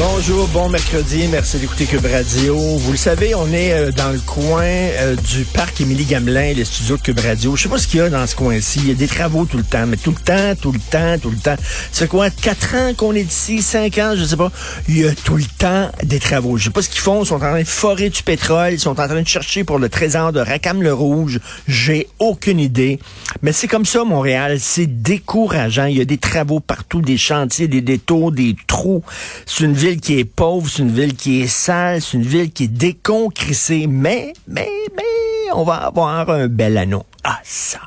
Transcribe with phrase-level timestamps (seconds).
[0.00, 2.56] Bonjour, bon mercredi, merci d'écouter Cube Radio.
[2.56, 6.64] Vous le savez, on est euh, dans le coin euh, du parc Émilie Gamelin, les
[6.64, 7.56] studios de Cube Radio.
[7.56, 8.78] Je sais pas ce qu'il y a dans ce coin-ci.
[8.82, 11.18] Il y a des travaux tout le temps, mais tout le temps, tout le temps,
[11.20, 11.56] tout le temps.
[11.90, 14.52] C'est quoi, quatre ans qu'on est ici, cinq ans, je sais pas?
[14.88, 16.58] Il y a tout le temps des travaux.
[16.58, 17.24] Je sais pas ce qu'ils font.
[17.24, 18.74] Ils sont en train de forer du pétrole.
[18.74, 21.40] Ils sont en train de chercher pour le trésor de Racam-le-Rouge.
[21.66, 23.00] J'ai aucune idée.
[23.42, 24.58] Mais c'est comme ça, Montréal.
[24.60, 25.86] C'est décourageant.
[25.86, 29.02] Il y a des travaux partout, des chantiers, des détours, des trous.
[29.44, 32.64] C'est une qui est pauvre, c'est une ville qui est sale, c'est une ville qui
[32.64, 33.86] est déconcrissée.
[33.88, 37.04] Mais, mais, mais, on va avoir un bel anneau.
[37.24, 37.80] Ah, ça.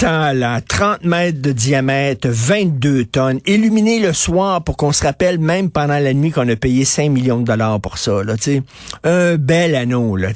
[0.00, 5.40] Ça, là, 30 mètres de diamètre, 22 tonnes, illuminé le soir pour qu'on se rappelle
[5.40, 8.34] même pendant la nuit qu'on a payé 5 millions de dollars pour ça, là.
[9.02, 10.28] Un bel anneau, là.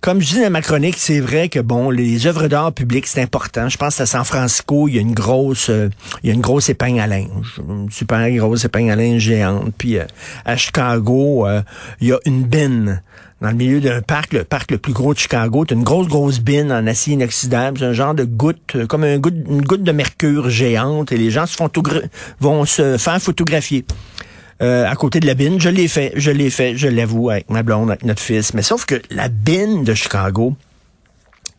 [0.00, 3.22] Comme je dis dans ma chronique, c'est vrai que, bon, les œuvres d'art publiques, c'est
[3.22, 3.68] important.
[3.68, 5.88] Je pense à San Francisco, il y a une grosse, euh,
[6.24, 7.60] il y a une grosse épingle à linge.
[7.68, 9.72] Une super grosse épingle à linge géante.
[9.78, 10.04] Puis, euh,
[10.44, 11.62] à Chicago, euh,
[12.00, 13.02] il y a une bine
[13.40, 16.08] dans le milieu d'un parc, le parc le plus gros de Chicago, tu une grosse,
[16.08, 19.92] grosse bine en acier inoxydable, c'est un genre de goutte, euh, comme une goutte de
[19.92, 21.70] mercure géante, et les gens se font
[22.40, 23.84] vont se faire photographier.
[24.62, 27.50] Euh, à côté de la bine, je l'ai fait, je l'ai fait, je l'avoue, avec
[27.50, 28.54] ma blonde, avec notre fils.
[28.54, 30.56] Mais sauf que la bine de Chicago,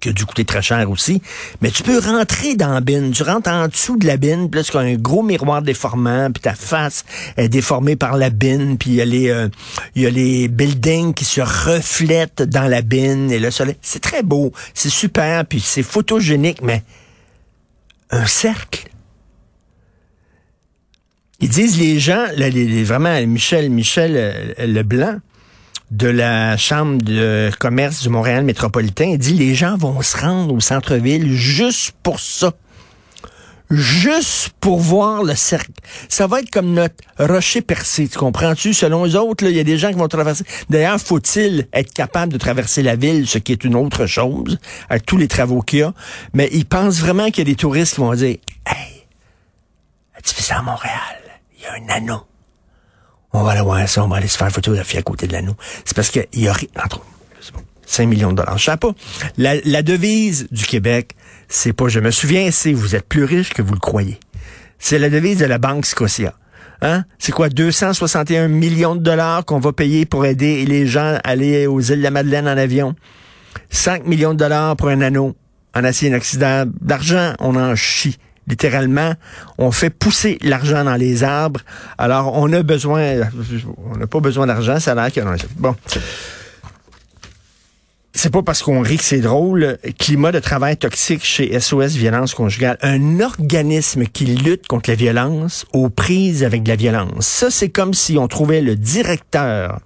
[0.00, 1.22] qui a dû coûter très cher aussi.
[1.62, 3.12] Mais tu peux rentrer dans la bine.
[3.12, 6.54] Tu rentres en dessous de la bine, puis là, un gros miroir déformant, puis ta
[6.54, 7.04] face
[7.36, 9.48] est déformée par la bine, puis il y a les euh,
[9.94, 13.76] y a les buildings qui se reflètent dans la bine et le soleil.
[13.82, 16.82] C'est très beau, c'est super, puis c'est photogénique, mais
[18.10, 18.88] un cercle.
[21.40, 25.18] Ils disent les gens, là, les, vraiment Michel Michel euh, Leblanc,
[25.90, 29.04] de la Chambre de commerce du Montréal métropolitain.
[29.04, 32.52] Il dit les gens vont se rendre au centre-ville juste pour ça.
[33.68, 35.72] Juste pour voir le cercle.
[36.08, 38.72] Ça va être comme notre rocher percé, tu comprends-tu?
[38.72, 40.44] Selon les autres, il y a des gens qui vont traverser.
[40.70, 45.04] D'ailleurs, faut-il être capable de traverser la ville, ce qui est une autre chose, avec
[45.04, 45.92] tous les travaux qu'il y a?
[46.32, 48.36] Mais ils pensent vraiment qu'il y a des touristes qui vont dire,
[48.66, 49.04] hey,
[50.22, 51.18] tu fais ça à Montréal,
[51.58, 52.22] il y a un anneau
[53.36, 55.56] on va aller voir ça, on va aller se faire photographier à côté de l'anneau.
[55.84, 57.00] C'est parce qu'il y a entre
[57.86, 58.58] 5 millions de dollars.
[58.58, 58.92] Je sais pas.
[59.38, 61.12] La, devise du Québec,
[61.48, 64.18] c'est pas je me souviens, c'est vous êtes plus riche que vous le croyez.
[64.78, 66.34] C'est la devise de la Banque Scotia.
[66.82, 67.04] Hein?
[67.18, 71.66] C'est quoi, 261 millions de dollars qu'on va payer pour aider les gens à aller
[71.66, 72.94] aux îles de la Madeleine en avion?
[73.70, 75.34] 5 millions de dollars pour un anneau
[75.74, 76.72] en acier inoxydable.
[76.80, 78.18] D'argent, on en chie
[78.48, 79.14] littéralement,
[79.58, 81.60] on fait pousser l'argent dans les arbres.
[81.98, 83.20] Alors, on a besoin,
[83.92, 85.36] on n'a pas besoin d'argent, ça a l'air qu'il y a...
[85.56, 85.74] Bon.
[88.18, 89.76] C'est pas parce qu'on rit que c'est drôle.
[89.98, 92.78] Climat de travail toxique chez SOS Violence Conjugale.
[92.80, 97.26] Un organisme qui lutte contre la violence aux prises avec de la violence.
[97.26, 99.80] Ça, c'est comme si on trouvait le directeur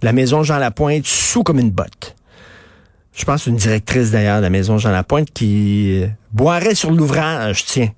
[0.00, 2.14] de la maison Jean Lapointe sous comme une botte
[3.14, 6.02] je pense une directrice d'ailleurs de la maison Jean Lapointe qui
[6.32, 7.90] boirait sur l'ouvrage, tiens.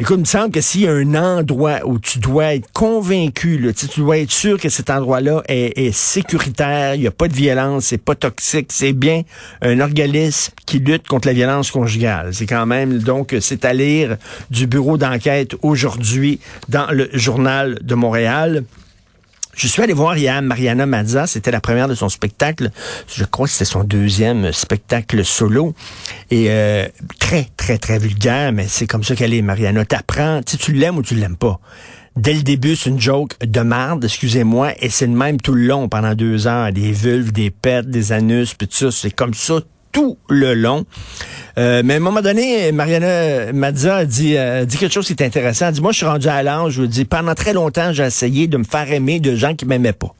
[0.00, 3.58] Écoute, il me semble que s'il y a un endroit où tu dois être convaincu,
[3.58, 7.34] là, tu dois être sûr que cet endroit-là est, sécuritaire, il n'y a pas de
[7.34, 9.24] violence, c'est pas toxique, c'est bien
[9.60, 12.32] un organisme qui lutte contre la violence conjugale.
[12.32, 14.16] C'est quand même, donc, c'est à lire
[14.50, 18.64] du bureau d'enquête aujourd'hui dans le journal de Montréal.
[19.54, 22.70] Je suis allé voir hier Mariana Mazza, c'était la première de son spectacle.
[23.08, 25.74] Je crois que c'était son deuxième spectacle solo.
[26.30, 26.86] Et euh,
[27.18, 29.84] très, très, très vulgaire, mais c'est comme ça qu'elle est, Mariana.
[29.84, 31.60] T'apprends, tu, tu l'aimes ou tu l'aimes pas.
[32.16, 35.66] Dès le début, c'est une joke de merde, excusez-moi, et c'est le même tout le
[35.66, 36.72] long pendant deux heures.
[36.72, 38.90] Des vulves, des pets, des anus, puis tout ça.
[38.90, 39.60] C'est comme ça
[39.92, 40.84] tout le long.
[41.60, 45.12] Euh, mais à un moment donné, Mariana Mazza a dit, euh, dit quelque chose qui
[45.12, 45.66] est intéressant.
[45.66, 48.46] Elle dit, moi, je suis rendu à l'âge, je dis, pendant très longtemps, j'ai essayé
[48.46, 50.14] de me faire aimer de gens qui m'aimaient pas.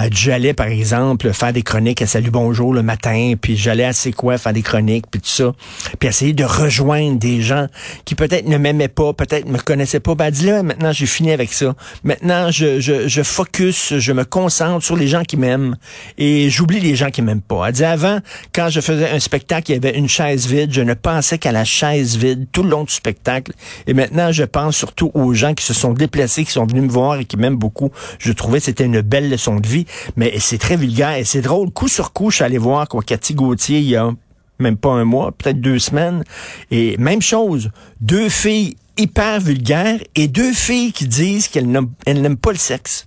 [0.00, 3.92] Euh, j'allais, par exemple, faire des chroniques à Salut Bonjour le matin, puis j'allais à
[3.92, 5.52] C'est quoi faire des chroniques, puis tout ça,
[5.98, 7.66] puis essayer de rejoindre des gens
[8.04, 10.14] qui peut-être ne m'aimaient pas, peut-être me connaissaient pas.
[10.14, 11.74] Ben, dis là, maintenant, j'ai fini avec ça.
[12.04, 15.76] Maintenant, je, je, je focus, je me concentre sur les gens qui m'aiment
[16.18, 17.68] et j'oublie les gens qui m'aiment pas.
[17.68, 18.18] Elle dit, avant,
[18.54, 21.52] quand je faisais un spectacle, il y avait une chaise vide, je ne pensais qu'à
[21.52, 23.52] la chaise vide tout le long du spectacle.
[23.86, 26.88] Et maintenant, je pense surtout aux gens qui se sont déplacés, qui sont venus me
[26.88, 27.90] voir et qui m'aiment beaucoup.
[28.18, 29.81] Je trouvais que c'était une belle leçon de vie
[30.16, 31.70] mais c'est très vulgaire et c'est drôle.
[31.70, 34.10] Coup sur coup, je suis allé voir quoi Cathy Gauthier il y a
[34.58, 36.24] même pas un mois, peut-être deux semaines.
[36.70, 37.70] Et même chose,
[38.00, 43.06] deux filles hyper vulgaires et deux filles qui disent qu'elles n'aiment pas le sexe.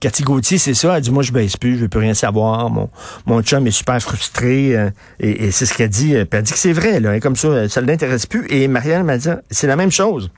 [0.00, 0.96] Cathy Gauthier, c'est ça.
[0.96, 2.68] Elle dit, moi, je baisse plus, je veux plus rien savoir.
[2.70, 2.90] Mon,
[3.24, 4.76] mon chum est super frustré.
[4.76, 6.14] Euh, et, c'est ce qu'elle dit.
[6.14, 7.16] Puis elle dit que c'est vrai, là.
[7.16, 8.44] Et comme ça, ça ne l'intéresse plus.
[8.50, 10.28] Et Marianne m'a dit, c'est la même chose.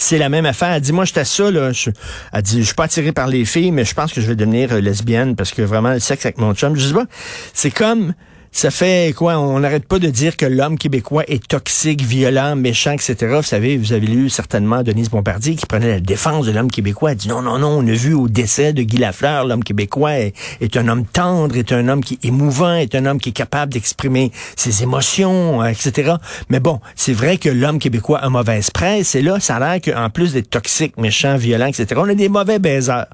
[0.00, 0.70] C'est la même affaire.
[0.70, 1.72] Elle dit, moi, j'étais ça, là.
[2.32, 4.36] Elle dit, je suis pas attirée par les filles, mais je pense que je vais
[4.36, 7.06] devenir euh, lesbienne parce que vraiment, le sexe avec mon chum, je sais pas.
[7.52, 8.14] C'est comme,
[8.52, 9.38] ça fait quoi?
[9.38, 13.16] On n'arrête pas de dire que l'homme québécois est toxique, violent, méchant, etc.
[13.36, 17.12] Vous savez, vous avez lu certainement Denise Bombardier qui prenait la défense de l'homme québécois.
[17.12, 20.18] Elle dit non, non, non, on a vu au décès de Guy Lafleur, l'homme québécois
[20.18, 23.32] est, un homme tendre, est un homme qui est émouvant, est un homme qui est
[23.32, 26.14] capable d'exprimer ses émotions, euh, etc.
[26.48, 29.14] Mais bon, c'est vrai que l'homme québécois a mauvaise presse.
[29.14, 32.28] Et là, ça a l'air qu'en plus d'être toxique, méchant, violent, etc., on a des
[32.28, 33.06] mauvais baisers.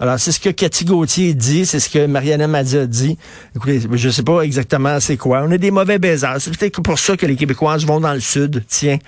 [0.00, 3.18] Alors, c'est ce que Cathy Gauthier dit, c'est ce que Mariana Mazza dit.
[3.56, 5.42] Écoutez, je sais pas exactement c'est quoi.
[5.44, 6.36] On a des mauvais baisers.
[6.38, 8.98] C'est peut-être pour ça que les Québécoises vont dans le sud, tiens,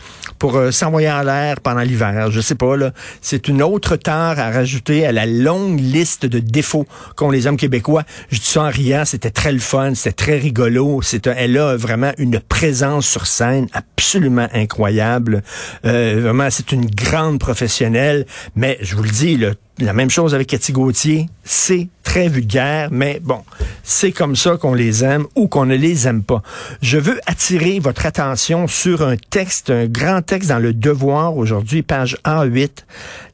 [0.40, 2.32] pour euh, s'envoyer en l'air pendant l'hiver.
[2.32, 2.92] Je sais pas, là.
[3.20, 7.56] C'est une autre tare à rajouter à la longue liste de défauts qu'ont les hommes
[7.56, 8.02] québécois.
[8.30, 11.02] Je dis ça en riant, c'était très le fun, c'était très rigolo.
[11.02, 15.42] C'est elle a vraiment une présence sur scène absolument incroyable.
[15.84, 18.26] Euh, vraiment, c'est une grande professionnelle.
[18.56, 21.26] Mais je vous le dis, là, la même chose avec Cathy Gauthier.
[21.44, 23.40] C'est très vulgaire, mais bon,
[23.82, 26.42] c'est comme ça qu'on les aime ou qu'on ne les aime pas.
[26.82, 31.82] Je veux attirer votre attention sur un texte, un grand texte dans le Devoir aujourd'hui,
[31.82, 32.70] page A8.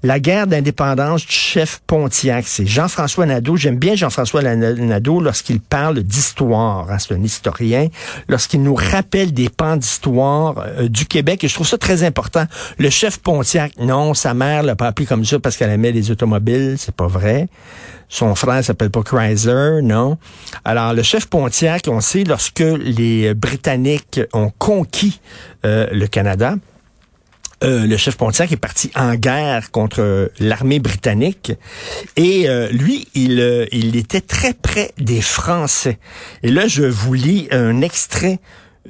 [0.03, 2.45] La guerre d'indépendance du chef Pontiac.
[2.47, 3.57] C'est Jean-François Nadeau.
[3.57, 6.91] J'aime bien Jean-François Nadeau lorsqu'il parle d'histoire.
[6.91, 7.89] Hein, c'est un historien.
[8.29, 11.43] Lorsqu'il nous rappelle des pans d'histoire euh, du Québec.
[11.43, 12.45] Et je trouve ça très important.
[12.79, 16.11] Le chef Pontiac, non, sa mère l'a pas appelé comme ça parce qu'elle aimait les
[16.11, 17.49] automobiles c'est pas vrai.
[18.09, 20.19] Son frère s'appelle pas Chrysler, non.
[20.65, 25.21] Alors, le chef Pontiac, on sait, lorsque les Britanniques ont conquis
[25.65, 26.57] euh, le Canada,
[27.65, 31.53] euh, le chef Pontiac est parti en guerre contre l'armée britannique
[32.17, 35.99] et euh, lui, il, il était très près des Français.
[36.43, 38.41] Et là, je vous lis un extrait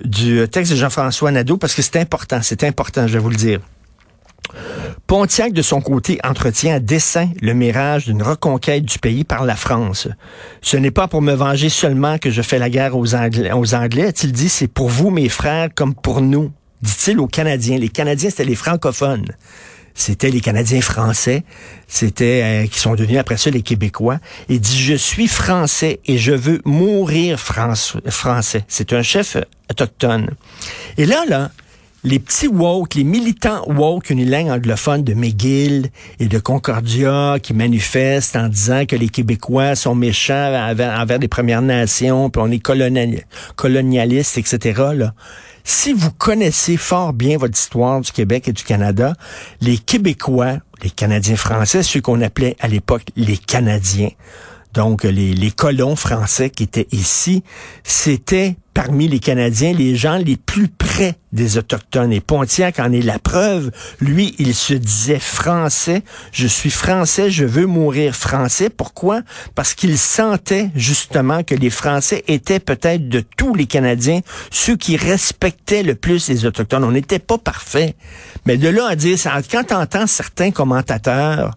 [0.04, 3.36] du texte de Jean-François Nadeau parce que c'est important, c'est important, je vais vous le
[3.36, 3.60] dire.
[5.06, 9.54] Pontiac, de son côté, entretient à dessein le mirage d'une reconquête du pays par la
[9.54, 10.08] France.
[10.62, 13.74] Ce n'est pas pour me venger seulement que je fais la guerre aux Anglais, aux
[13.76, 16.50] Anglais a-t-il dit, c'est pour vous, mes frères, comme pour nous,
[16.82, 17.78] dit-il aux Canadiens.
[17.78, 19.26] Les Canadiens, c'était les francophones.
[19.94, 21.42] C'était les Canadiens français,
[21.88, 24.18] c'était euh, qui sont devenus après ça les Québécois.
[24.50, 28.64] Il dit je suis français et je veux mourir français.
[28.68, 29.38] C'est un chef
[29.70, 30.32] autochtone.
[30.98, 31.50] Et là là,
[32.06, 35.88] les petits woke, les militants woke unilingues anglophones de McGill
[36.20, 41.62] et de Concordia qui manifestent en disant que les Québécois sont méchants envers, les Premières
[41.62, 42.62] Nations, puis on est
[43.56, 44.82] colonialistes, etc.
[44.94, 45.14] Là.
[45.64, 49.14] Si vous connaissez fort bien votre histoire du Québec et du Canada,
[49.60, 54.10] les Québécois, les Canadiens français, ceux qu'on appelait à l'époque les Canadiens,
[54.76, 57.42] donc les, les colons français qui étaient ici,
[57.82, 62.12] c'était parmi les Canadiens les gens les plus près des Autochtones.
[62.12, 63.70] Et Pontiac en est la preuve.
[64.00, 66.02] Lui, il se disait français.
[66.30, 68.68] Je suis français, je veux mourir français.
[68.68, 69.22] Pourquoi?
[69.54, 74.98] Parce qu'il sentait justement que les Français étaient peut-être de tous les Canadiens ceux qui
[74.98, 76.84] respectaient le plus les Autochtones.
[76.84, 77.94] On n'était pas parfait.
[78.44, 79.18] Mais de là à dire,
[79.50, 81.54] quand on entend certains commentateurs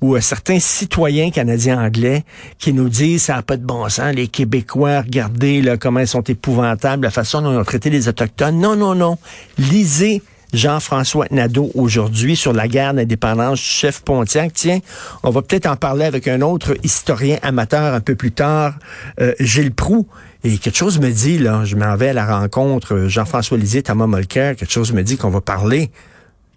[0.00, 2.24] ou euh, certains citoyens canadiens anglais
[2.58, 6.08] qui nous disent ça n'a pas de bon sens, les Québécois, regardez là, comment ils
[6.08, 8.58] sont épouvantables, la façon dont ils ont traité les Autochtones.
[8.58, 9.18] Non, non, non.
[9.58, 14.52] Lisez Jean-François Nadeau aujourd'hui sur la guerre d'indépendance du chef Pontiac.
[14.54, 14.80] Tiens,
[15.22, 18.74] on va peut-être en parler avec un autre historien amateur un peu plus tard,
[19.20, 20.06] euh, Gilles Proux.
[20.42, 23.82] Et quelque chose me dit, là, je m'en vais à la rencontre, euh, Jean-François Lisée,
[23.82, 25.90] Thomas Molker, quelque chose me dit qu'on va parler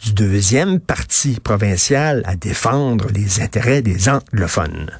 [0.03, 4.91] du deuxième parti provincial à défendre les intérêts des anglophones.